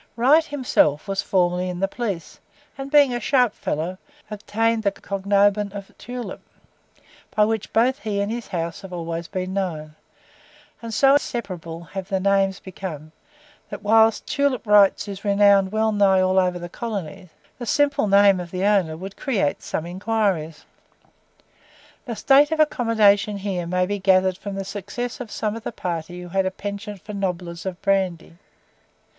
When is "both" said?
7.71-7.99